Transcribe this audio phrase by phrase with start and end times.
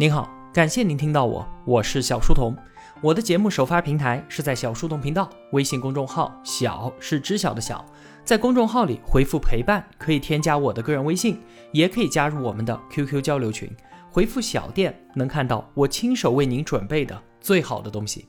[0.00, 2.56] 您好，感谢您听到我，我是小书童。
[3.02, 7.84] 我的节目首发平台是在小书童频道微信公众号，小是知晓的小，
[8.24, 11.38] 在公众号里回复陪伴，可以添加我的个人微信，
[11.70, 13.70] 也可以加入我们的 QQ 交流群。
[14.10, 18.26] 回复小店能看到我亲手为您准备的最好的东西。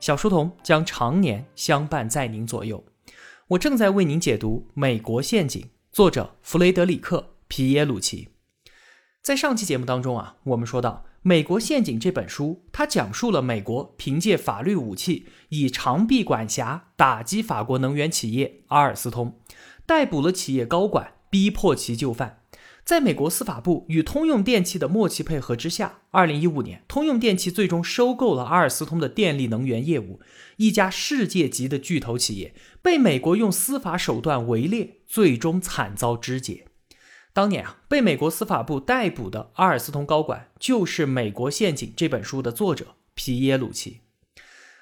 [0.00, 2.82] 小书童将常年相伴在您左右。
[3.46, 5.60] 我正在为您解读《美国陷阱》，
[5.92, 8.29] 作者弗雷德里克·皮耶鲁奇。
[9.22, 11.04] 在上期节目当中啊，我们说到。
[11.22, 19.38] 《美国陷阱》这本书，它讲述了美国凭借法律武器，以长臂管辖打击法国能源企业阿尔斯通，
[19.84, 22.38] 逮捕了企业高管，逼迫其就范。
[22.82, 30.20] 在美国司法部与通用电气的默契配合之下，二零一五年，通用电气最终收购了阿尔斯通的电力能源业务，
[30.56, 36.68] 一家世界级的巨头企业被美国用司法手段围猎，最终惨遭肢解。
[37.32, 44.00] 当年啊，被美国司法部逮捕的阿尔斯通高管，就是《美国陷阱》这本书的作者皮耶鲁奇。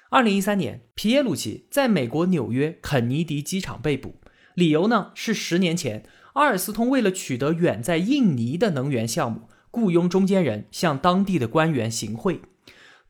[0.09, 4.15] 二零一三年，皮耶鲁奇在美国纽约肯尼迪机场被捕，
[4.55, 12.41] 理由呢是十年前阿尔斯通为了取得远在印尼的能源项目，雇佣中间人向当地的官员行贿。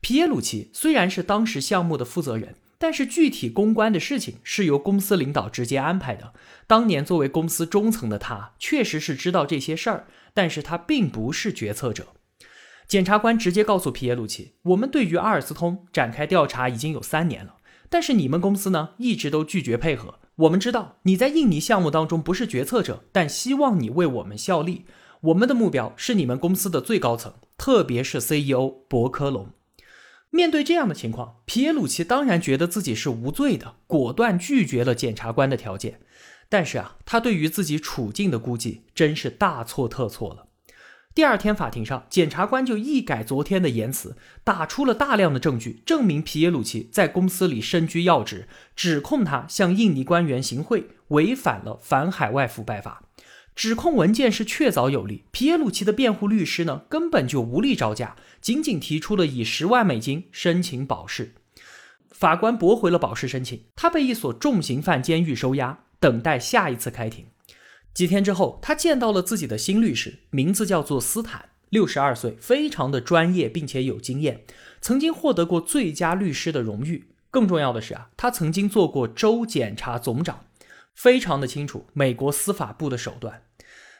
[0.02, 2.56] 皮耶鲁奇虽然是当时项目的负责人。
[2.82, 6.32] 但是具体公关的事情是由公司领导直接安排的。
[6.70, 12.06] 当年作为公司中层的他，确实是知道这些事儿，但是他并不是决策者。
[12.86, 17.56] 检察官直接告诉皮耶鲁奇：“我们对于阿尔斯通展开调查已经有三年了，
[17.88, 20.20] 但是你们公司呢，一直都拒绝配合。
[20.36, 24.84] 我们知道你在印尼项目当中不是决策者，但希望你为我们效力。
[25.22, 29.48] 我们的目标是你们公司的最高层，特别是 CEO 博科隆。”
[30.30, 35.98] 面对这样的情况，皮耶鲁奇当然觉得自己是无罪的，果断拒绝了检察官的条件。
[36.50, 40.48] 但是啊，他对于自己处境的估计真是大错特错了。
[41.14, 53.04] 第二天法庭上，检察官就一改昨天的言辞，打出了大量的证据，证明皮耶鲁奇在公司里身居要职，指控他向印尼官员行贿，违反了反海外腐败法。
[53.56, 61.34] 指控文件是确凿有力，皮耶鲁奇的辩护律师呢根本就无力招架，仅仅提出了以十万美金申请保释。
[62.10, 67.26] 法官驳回了保释申请，他被一所重刑犯监狱收押，等待下一次开庭。
[67.92, 74.44] 几天之后，他见到了自己的新律师，名字叫做斯坦，六十二岁，非常的专业并且有经验，
[74.80, 77.08] 曾经获得过最佳律师的荣誉。
[77.30, 80.46] 更重要的是啊，他曾经做过州检察总长，
[80.94, 83.42] 非常的清楚美国司法部的手段。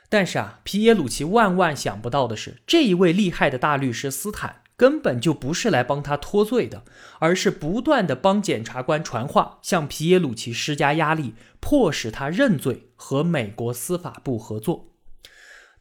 [0.08, 6.84] 但是啊，皮耶鲁奇万万想不到的是，这一位厉害的大律师斯坦根本就不是来帮他脱罪的，
[7.18, 14.94] 而是不断的帮检察官传话，向皮耶鲁奇施加压力，迫使他认罪和美国司法部合作。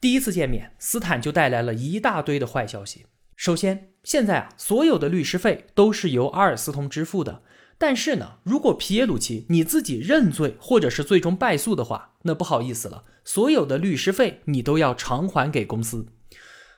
[0.01, 3.05] 第一次见面，斯坦就带来了一大堆的坏消息。
[3.37, 7.41] 首先，现在啊，所有的律师费都是由阿尔斯通支付的。
[7.77, 16.07] 但是呢，如果皮耶鲁奇你自己认罪，或者是最终败诉的话，那不好意思了，所有的律师费你都要偿还给公司。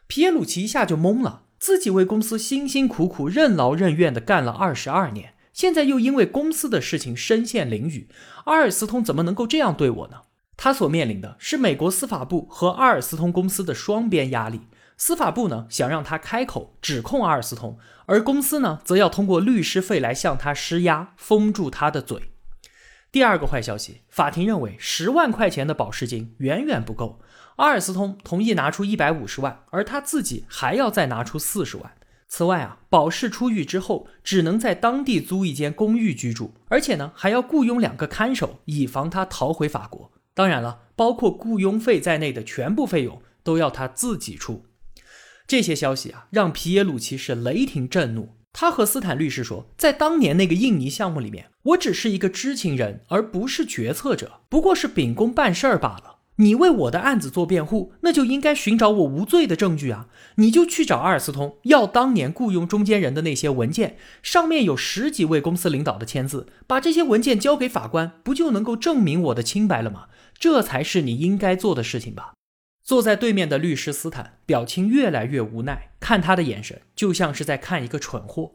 [0.06, 8.08] 皮耶鲁奇一下就懵了，自己为公司辛辛苦苦、任劳任怨的干了二十二年，现在又因为公司的事情身陷囹圄，
[8.46, 10.22] 阿尔斯通怎么能够这样对我呢？
[10.58, 14.62] 他所面临的是美国司法部和阿尔斯通公司的双边压力。
[14.98, 17.78] 司法部呢想让他开口指控阿尔斯通，
[18.08, 22.31] 而公司呢则要通过律师费来向他施压，封住他的嘴。
[23.12, 27.20] 第二个坏消息，法庭认为十万块钱的保释金远远不够，
[27.58, 31.92] 阿尔斯通同意拿出一百五十万，而他自己还要再拿出四十万。
[32.30, 40.14] 此外啊，保释出狱之后只能在当地租一间公寓居住，而且呢还要雇佣两个看守，以防他逃回法国。
[40.34, 44.64] 当然了，包括雇佣费在内的全部费用都要他自己出。
[45.46, 48.38] 这些消息啊，让皮耶鲁奇是雷霆震怒。
[48.54, 56.18] 他和斯坦律师说，在当年那个印尼项目里面，我只是一个知情人，而不是决策者，不过是秉公办事儿罢了。
[56.38, 60.08] 你为我的案子做辩护，那就应该寻找我无罪的证据啊！
[60.36, 70.06] 你就去找阿尔斯通要当年雇佣中间人的那些文件，上面有十几位公司领导的签字，把这些文件交给法官，不就能够证明我的清白了吗？
[70.40, 72.34] 这才是你应该做的事情吧。
[72.92, 78.52] 坐在对面的律师斯坦表情越来越无奈，看他的眼神就像是在看一个蠢货。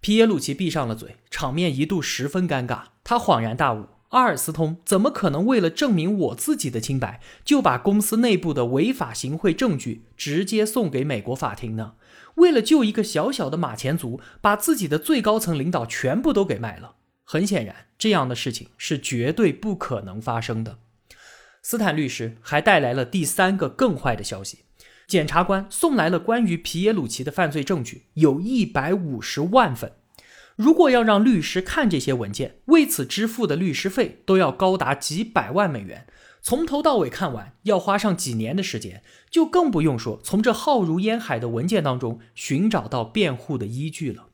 [0.00, 2.82] 皮耶鲁奇闭上了嘴，场面一度十分尴尬。
[3.02, 11.94] 他恍然大悟：阿尔斯通怎么可能为了证明我自己的清白，就把公司内部的违法行贿证据直接送给美国法庭呢？
[12.36, 16.94] 为了救一个小小的马前卒，把自己的最高层领导全部都给卖了？
[17.24, 20.78] 很显然，这样的事情是绝对不可能发生的。
[21.62, 24.60] 斯坦律师还带来了第三个更坏的消息，
[25.06, 29.92] 检察官送来了关于皮耶鲁奇的犯罪证据，有一百五十万份。
[30.56, 36.06] 如果要让律师看这些文件，为此支付的律师费都要高达几百万美元，
[36.42, 44.26] 从头到尾看完要花上几年的时间，就更不用说从这浩如烟海的文件当中寻找到辩护的依据了。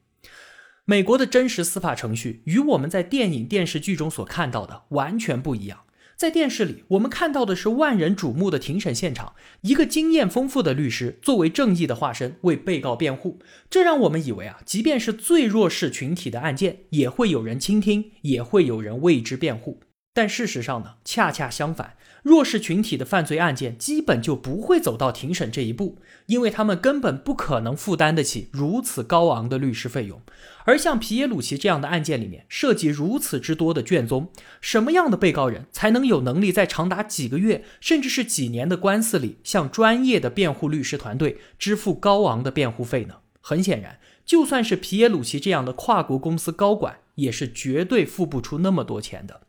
[0.85, 5.86] 美国的真实司法程序与我们在电影、电视剧中所看到的完全不一样。
[6.17, 19.83] 在电视里，我们看到的是万人瞩目的庭审现场，一个经验丰富的律师作为正义的化身为被告辩护，这让我们以为啊，即便是最弱势群体的案件，也会有人倾听，也会有人为之辩护。
[20.15, 21.97] 但事实上呢，恰恰相反。
[22.27, 30.21] 弱势群体的犯罪案件基本就不会走到庭审这一步，因为他们根本不可能负担得起如此高昂的律师费用。
[30.65, 34.29] 而像皮耶鲁奇这样的案件里面涉及如此之多的卷宗，
[34.61, 43.19] 什么样的被告人才能有能力在长达几个月甚至是几年的官司里，向专业的辩护律师团队支付高昂的辩护费呢？
[43.41, 49.43] 很显然，就算是皮耶鲁奇这样的跨国公司高管，也是绝对付不出那么多钱的。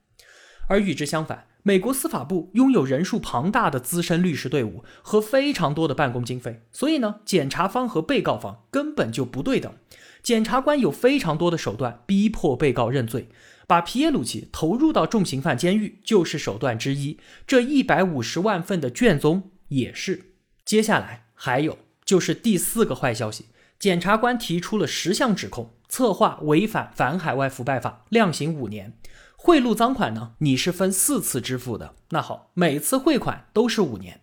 [0.70, 9.74] 而与之相反，美国司法部拥有人数庞大的资深律师队伍和非常多的办公经费，所以呢，检察方和被告方根本就不对等。
[10.24, 13.28] 检察官有非常多的手段逼迫被告认罪，
[13.68, 17.20] 把皮耶鲁奇投入到重刑犯监狱就是手段之一。
[17.46, 20.32] 这一百五十万份的卷宗也是。
[20.64, 23.48] 接下来还有就是第四个坏消息，
[23.78, 28.98] 检察官提出了十项指控，策划违反反海外腐败法，量刑五年。
[29.40, 30.34] 贿赂赃款呢？
[30.40, 31.94] 你是分四次支付的。
[32.10, 34.22] 那好，每次汇款都是五年。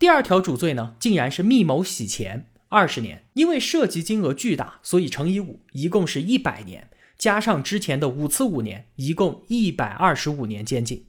[0.00, 3.24] 第二条主罪呢，竟然是密谋洗钱，二十年。
[3.34, 6.90] 因为涉及金额巨大，所以乘以五，一共是一百年。
[7.16, 11.06] 加上之前的五次五年，一共一百二十五年监禁。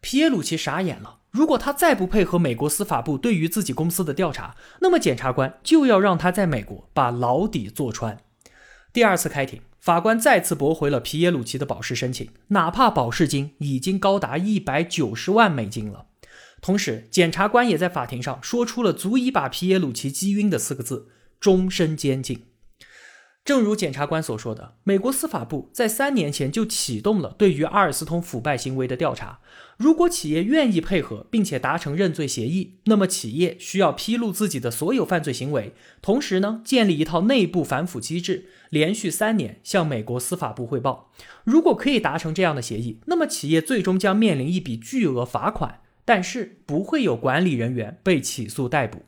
[0.00, 1.18] 皮耶鲁奇傻眼了。
[1.30, 8.18] 如果他再不配合美国司法部对于自己公司的调查，那么检察官就要让他在美国把牢底坐穿。
[8.92, 9.60] 第二次开庭。
[9.80, 16.06] 法官再次驳回了皮耶鲁奇的保释申请，哪怕保释金已经高达一百九十万美金了。
[16.60, 21.08] 同时，检察官也在法庭上说出了足以把皮耶鲁奇击晕的四个字：
[21.40, 22.44] 终身监禁。
[23.44, 29.40] 正如检察官所说的，美国司法部在三年前就启动了对于阿尔斯通腐败行为的调查。
[29.76, 41.10] 如果企业愿意配合，并且达成认罪协议，那么企业需要披露自己的所有犯罪行为，同时呢，建立一套内部反腐机制，连续三年向美国司法部汇报。
[41.42, 49.02] 如果可以达成这样的协议，那么企业最终将面临一笔巨额罚款，但是不会有管理人员被起诉逮捕。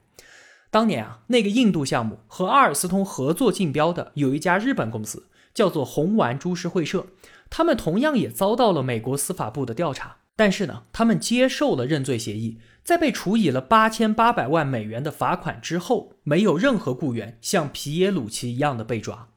[0.74, 7.06] 当年啊，那个印度项目和阿尔斯通合作竞标的有一家日本公司，叫做红丸株式会社，
[7.48, 10.16] 他们同样也遭到了美国司法部的调查。
[10.34, 19.28] 但是呢，他们接受了认罪协议，在被处以了八千八百万美元的罚款之后，没有任何雇员像皮耶鲁奇一样的被抓。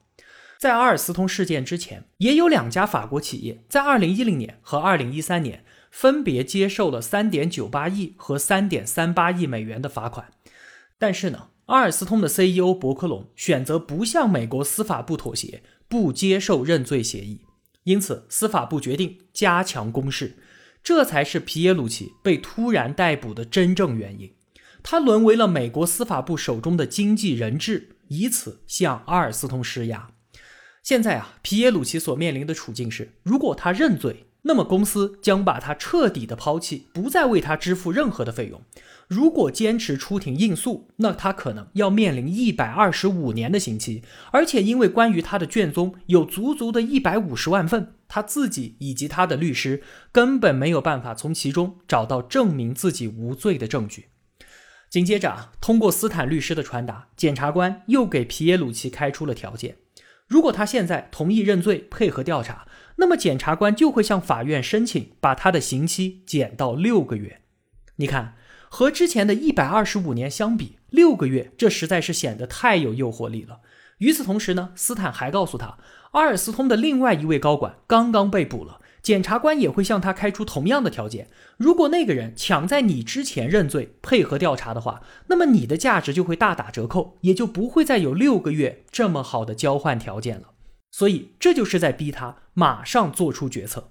[0.57, 10.31] 在阿尔斯通事件之前，也有两家法国企业在二零一零年和二零一三年分别接受了三点九八亿和三点三八亿美元的罚款。
[10.99, 17.41] 但是呢，阿尔斯通的 CEO 伯克隆选择不向美国司法部妥协，不接受认罪协议，
[17.83, 20.37] 因此司法部决定加强攻势。
[20.83, 24.33] 这才是皮耶鲁奇被突然逮捕的真正原因。
[24.81, 30.11] 他沦为了美国司法部手中的经济人质，以此向阿尔斯通施压。
[30.81, 34.26] 现在啊，皮耶鲁奇所面临的处境是：如果他认罪。
[34.47, 38.61] 那么公司将把他彻底的抛弃，不再为他支付任何的费用。
[39.07, 44.03] 如果坚持出庭应诉，那他可能要面临一百二十五年的刑期。
[44.31, 54.07] 而且因为关于他的卷宗有足足的一百五十万份，他自己以及他的律师根本没有办法从其中找到证明自己无罪的证据。
[54.89, 59.75] 紧接着，通过斯坦律师的传达，检察官又给皮耶鲁奇开出了条件：
[60.25, 62.65] 如果他现在同意认罪，配合调查。
[62.97, 67.41] 那么检察官就会向法院申请把他的刑期减到六个月。
[67.95, 68.35] 你看，
[68.69, 73.61] 和之前的一百二十五年相比，六个月这实在是显得太有诱惑力了。
[73.99, 75.77] 与此同时呢，斯坦还告诉他，
[76.11, 81.29] 阿尔斯通的另外一位高管刚刚被捕了，检察官也会向他开出同样的条件。
[81.57, 90.49] 如果那个人抢在你之前认罪，配合调查的话，那么你的价值就会大打折扣，也就不会再有六个月这么好的交换条件了。
[90.91, 93.89] 所以，这就是在逼他马上做出决策。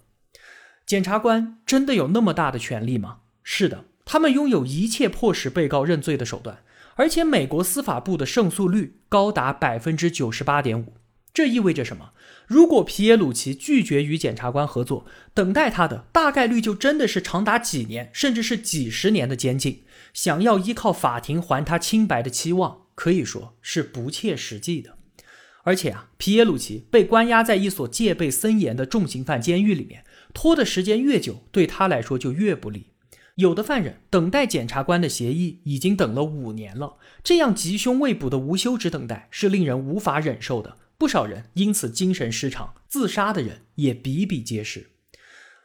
[0.84, 3.18] 检察官真的有那么大的权力吗？
[3.42, 6.58] 是的，他们拥有一切迫使被告认罪的手段，
[6.94, 10.94] 而且美国司法部的胜诉率高达百分之九十八点五。
[11.34, 12.12] 这意味着什么？
[12.46, 19.84] 如果皮耶鲁奇拒绝与检察官合作，等待他的大概率就真的是长达几年，甚至是几十年的监禁。
[20.14, 24.95] 想要依靠法庭还他清白的期望，可以说是不切实际的。
[25.66, 32.92] 而且啊，皮耶鲁奇被关押在一所戒备森严的重刑犯监狱里面，拖的时间越久，对他来说就越不利。
[33.34, 40.76] 有的犯人等待检察官的协议已经等了五年了，这样吉凶未卜的无休止等待是令人无法忍受的。
[40.96, 44.92] 不少人因此精神失常，自杀的人也比比皆是。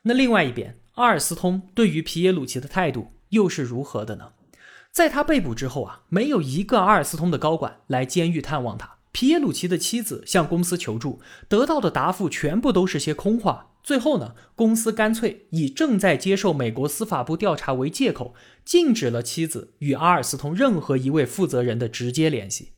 [0.06, 4.34] 那另外一边，阿尔斯通对于皮耶鲁奇的态度又是如何的呢？
[4.92, 8.98] 在他被捕之后啊，没有一个阿尔斯通的高管来监狱探望他。
[9.12, 13.68] 皮耶鲁奇的妻子向公司求助，得到的答复全部都是些空话。
[13.84, 22.74] 最后呢，公司干脆以正在接受美国司法部调查为借口，禁止了妻子与阿尔斯通任何一位负责人的直接联系。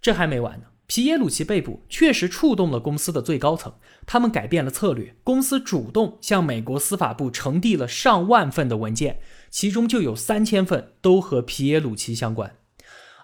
[0.00, 0.66] 这还没完呢。
[0.88, 3.72] 皮耶鲁奇被捕确实触动了公司的最高层，
[4.04, 12.56] 他们改变了策略，公司主动向美国司法部呈递了上万份的文件，其中就有三千份都和皮耶鲁奇相关。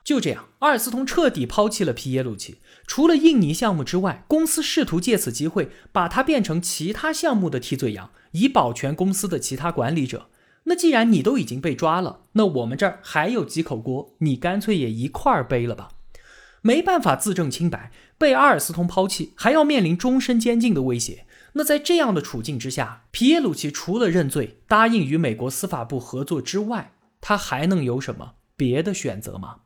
[0.08, 2.62] 就这样，阿尔斯通彻底抛弃了皮耶鲁奇。
[2.86, 10.30] 除了印尼项目之外，公司试图借此机会把他变成其他项目的替罪羊，以保全公司的其他管理者。
[10.64, 15.90] 那既然你都已经被抓了，那我们这儿还有几口锅，你干脆也一块儿背了吧。
[16.62, 21.26] 没办法自证清白，被阿尔斯通抛弃，还要面临终身监禁的威胁。
[21.52, 29.56] 那在这样的处境之下，皮耶鲁奇除了认罪、答应与美国司法部合作之外，他还能有什么别的选择吗？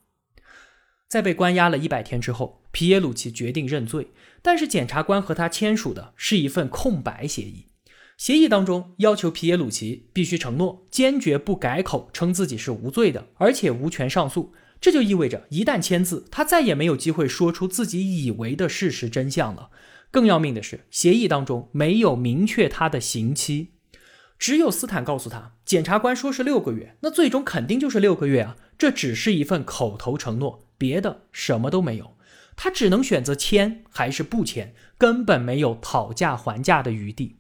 [1.13, 4.09] 在被关押了一百天之后，皮耶鲁奇决定认罪，
[4.41, 7.67] 但是检察官和他签署的是一份空白协议，
[8.17, 14.55] 协议当中要求皮耶鲁奇必须承诺坚决不改口称自己是无罪的，而且无权上诉。
[14.81, 19.69] 这就意味着，一旦签字，他再也没有机会说出自己以为的事实真相了。
[20.11, 23.73] 更要命的是，协议当中没有明确他的刑期，
[24.39, 28.57] 只有斯坦告诉他，检察官说是六个月，那最终肯定就是六个月啊。
[28.79, 32.17] 这只是一份口头承诺，别的什么都没有。
[32.57, 37.37] 他只能选择签还是不签，根本没有讨价还价的余地。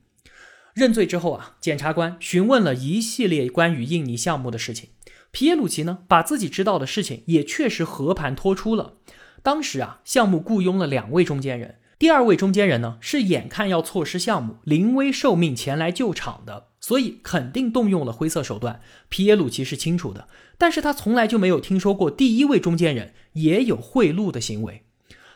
[0.75, 4.91] 认罪之后啊，检察官询问了一系列关于印尼项目的事情。
[5.33, 8.95] 皮耶鲁奇呢，把自己知道的事情也确实和盘托出了。
[9.43, 18.81] 当时啊，项目雇佣了两位中间人，第二位中间人呢是眼看要错失项目，临危受命前来救场的，所以肯定动用了灰色手段。
[19.11, 24.85] 皮耶鲁奇是清楚的，但是他从来就没有听说过第一位中间人也有贿赂的行为。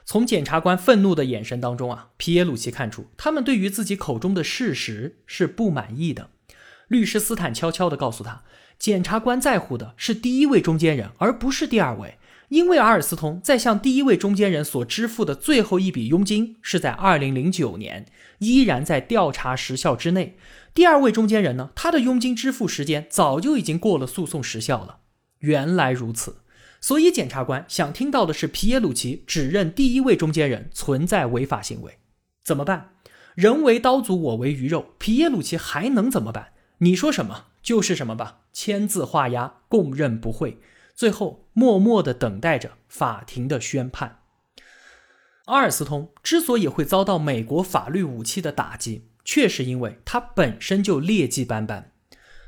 [0.05, 6.31] 从检察官愤怒的眼神当中啊，皮耶鲁奇看出他们对于自己口中的事实是不满意的。
[6.89, 8.43] 律师斯坦悄悄地告诉他。
[8.79, 12.19] 检察官在乎的是第一位中间人，而不是第二位，
[12.51, 18.05] 因为阿尔斯通在向第一位中间人所支付的最后一笔佣金是在二零零九年，
[18.41, 20.37] 依然在调查时效之内。
[20.75, 24.99] 第二位中间人呢，他的佣金支付时间早就已经过了诉讼时效了。
[25.39, 26.37] 原来如此，
[26.87, 31.99] 所以检察官想听到的是皮耶鲁奇指认第一位中间人存在违法行为。
[32.45, 32.91] 怎么办？
[33.35, 36.53] 人为刀俎，我为鱼肉，皮耶鲁奇还能怎么办？
[36.79, 37.47] 你说什么？
[37.61, 40.61] 就是什么吧，签字画押，供认不讳，
[40.95, 44.21] 最后默默的等待着法庭的宣判。
[45.47, 51.91] 阿尔斯通之所以会遭到美国法律武器的打击，确实因为他本身就劣迹斑斑。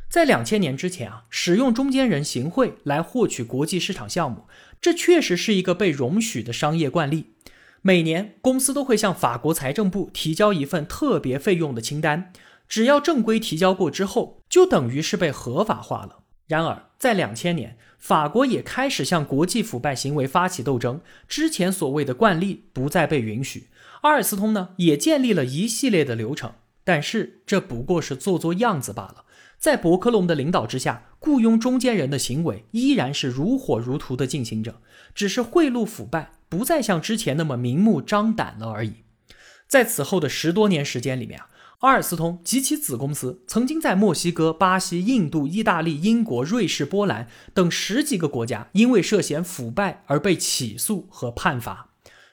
[0.08, 4.46] 在两千年之前啊，使用中间人行贿来获取国际市场项目，
[4.80, 7.34] 这确实是一个被容许的商业惯例。
[7.82, 12.32] 每年公司都会向法国财政部提交一份特别费用的清单。
[12.66, 16.20] 只要正规提交过之后，就等于是被合法化了。
[16.46, 23.68] 然而，在两千年，法国也开始向国际腐败行为发起斗争，之前所谓的惯例不再被允许。
[24.00, 29.24] 阿尔斯通呢，也建立了一系列的流程，但是这不过是做做样子罢了。
[29.58, 34.80] 在伯克隆的领导之下，雇佣中间人的行为依然是如火如荼的进行着，
[35.14, 39.04] 只是贿赂腐败不再像之前那么明目张胆了而已。
[39.66, 41.48] 在此后的十多年时间里面啊。
[41.80, 51.87] 阿尔斯通及其子公司曾经在墨西哥、巴西、印度、意大利、英国、瑞士、波兰等十几个国家，因为涉嫌腐败而被起诉和判罚。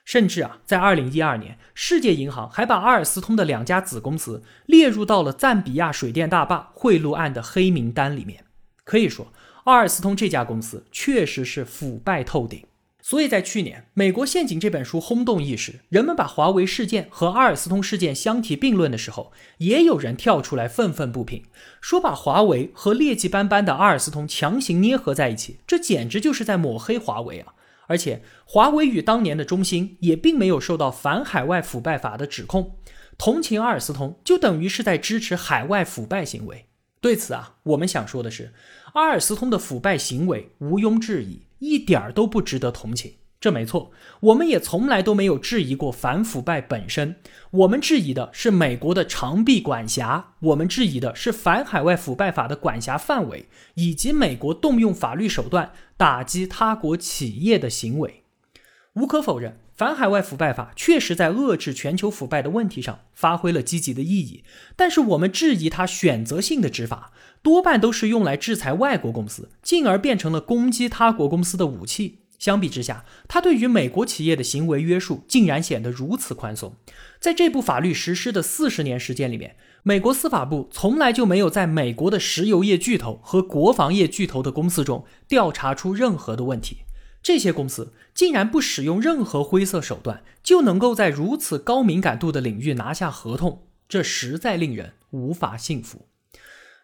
[0.05, 8.45] 甚至啊，在二零一二年，世界银行还把阿尔斯通的两家子公司列入到了赞比亚水电大坝贿赂案的黑名单里面。
[8.83, 9.33] 可以说，
[9.63, 12.63] 阿尔斯通这家公司确实是腐败透顶。
[13.01, 21.43] 所以在去年，《美国陷阱》这本书轰动一时，人们把华为事件和阿尔斯通事件相提并论的时候，也有人跳出来愤愤不平，
[21.81, 27.53] 说把华为和劣迹斑斑的阿尔斯通强行捏合在一起，这简直就是在抹黑华为啊！
[27.87, 32.77] 而且，华为与当年的中兴也并没有受到反海外腐败法的指控。
[33.17, 36.65] 同情阿尔斯通，就等于是在支持海外腐败行为。
[36.99, 38.53] 对此啊，我们想说的是，
[38.93, 43.13] 阿尔斯通的腐败行为毋庸置疑，一点儿都不值得同情。
[43.45, 47.17] 这没错，我们也从来都没有质疑过反腐败本身。
[47.51, 58.23] 我们质疑的是美国的长臂管辖，我们质疑的是反海外腐败法的管辖范围，以及美国动用法律手段打击他国企业的行为。
[58.93, 64.43] 无可否认，反海外腐败法确实在遏制全球腐败的问题上发挥了积极的意义。
[64.75, 67.11] 但是，我们质疑它选择性的执法，
[67.43, 72.21] 多半都是用来制裁外国公司，进而变成了攻击他国公司的武器。
[72.45, 76.75] 相比之下，他对于美国企业的行为约束竟然显得如此宽松。
[77.19, 86.81] 在这部法律实施的四十年时间里面，美国司法部从来就没有在美国的石油业巨头和国防业巨头的公司中调查出任何的问题。
[87.23, 96.05] 这些公司竟然不使用任何灰色手段，就能够在如此高敏感度的领域拿下合同，这实在令人无法信服。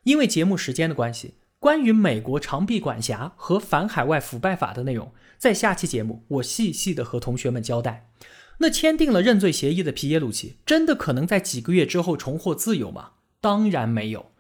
[0.06, 5.14] 因为节目时间的关系，关于美国长臂管辖和反海外腐败法的内容。
[5.38, 8.10] 在下期节目，我细细的和同学们交代。
[8.58, 13.12] 那签订了认罪协议的皮耶鲁奇，真的可能在几个月之后重获自由吗？
[13.40, 14.32] 当然没有。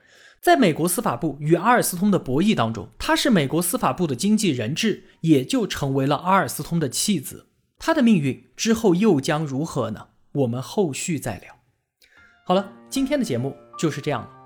[0.42, 7.50] 在美国司法部与阿尔斯通的博弈当中，他是美国司法部的经纪人质，也就成为了阿尔斯通的弃子。
[7.78, 10.08] 他的命运之后又将如何呢？
[10.32, 11.54] 我们后续再聊。
[12.48, 14.40] 好了，今天的节目就是这样了。